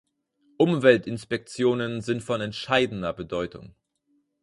Umweltinspektionen 0.57 2.01
sind 2.01 2.23
von 2.23 2.41
entscheidender 2.41 3.13
Bedeutung. 3.13 3.75